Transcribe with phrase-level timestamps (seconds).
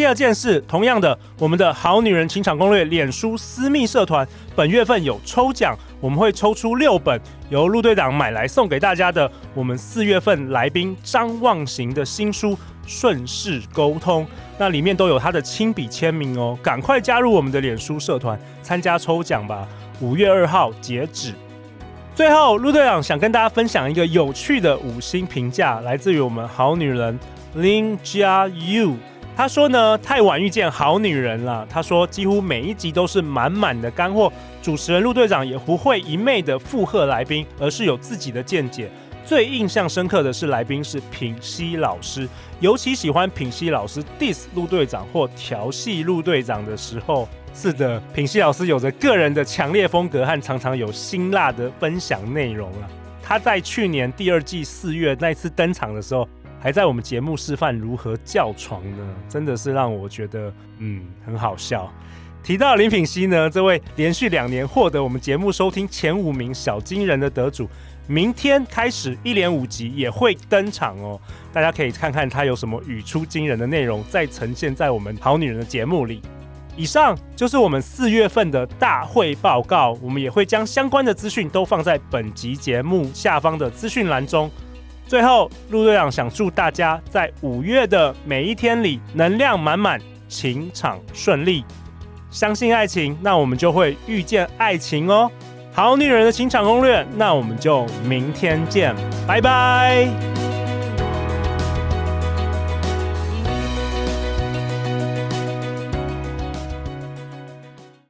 [0.00, 12.52] 第二件事，同样的，我们的好女人情场攻略脸书私密社团本月份有抽奖，我们会抽出六本由陆队长买来送给大家的我们四月份来宾张望行的新书
[12.86, 14.24] 《顺势沟通》，
[14.56, 16.58] 那里面都有他的亲笔签名哦。
[16.62, 19.68] 赶快加入我们的脸书社团参加抽奖吧！
[20.00, 21.34] 五月二号截止。
[22.14, 27.20] 最后，陆队长想跟大家分享一个有趣的五星评价，来自于我们好女人
[27.54, 28.94] Lin Jia Yu。
[29.40, 31.66] 他说呢，太晚遇见好女人了。
[31.70, 38.90] 他说，几乎每一集都是满满的干货，主持人陆队长也不会一昧的附和来宾，而是有自己的见解。
[39.24, 42.28] 最印象深刻的是来宾是品熙老师，
[42.60, 47.26] 尤其喜欢品熙老师 diss 陆队长或调戏陆队长的时候。
[47.54, 52.84] 是的，品熙老师有着个人的强烈风格和常常有辛辣的分享内容啊。
[53.22, 56.28] 他在去年第二季四月那次登场的时候，
[56.60, 61.90] 还在我们节目示范如何叫床呢，真的是让我觉得嗯很好笑。
[62.42, 67.68] 提到林品熙呢，这位连续两年获得我们节目收听前五名小金人的得主，
[68.06, 71.20] 明天开始一连五集也会登场哦，
[71.52, 76.22] 大家可以看看他有什么语出惊人的内容，再呈现在我们好女人的节目里。
[76.76, 84.50] 以上就是我们四月份的大会报告，我们也会将相关的资讯都放在本集节目下方的资讯栏中。
[85.10, 91.64] 最后，陆队长想祝大家在五月的每一天里能量满满，情场顺利。
[92.30, 95.28] 相信爱情，那我们就会遇见爱情哦。
[95.72, 98.94] 好女人的情场攻略，那我们就明天见，
[99.26, 100.29] 拜拜。